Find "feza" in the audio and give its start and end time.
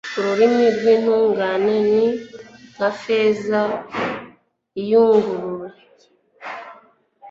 2.99-3.61